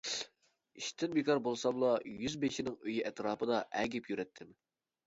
[0.81, 4.61] ئىشتىن بىكار بولساملا يۈز بېشىنىڭ ئۆيى ئەتراپىدا ئەگىپ يۈرەتتىم.